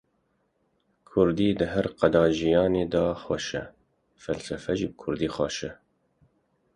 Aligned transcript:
Kurdî 1.09 1.49
di 1.59 1.65
her 1.73 1.85
qada 1.99 2.23
jiyanê 2.37 2.85
de 2.93 3.05
xweş 3.21 3.47
e, 3.61 3.63
felsefe 4.23 4.71
jî 4.79 4.87
bi 4.91 4.95
kurdî 5.01 5.27
xweş 5.35 5.57
e. 5.69 5.71